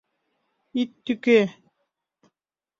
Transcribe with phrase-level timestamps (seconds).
[0.81, 1.39] Ит тӱкӧ...